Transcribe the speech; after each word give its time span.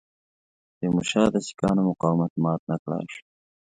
تیمورشاه 0.77 1.27
د 1.33 1.35
سیکهانو 1.45 1.87
مقاومت 1.89 2.31
مات 2.43 2.61
نه 2.71 2.77
کړای 2.83 3.05
شي. 3.13 3.21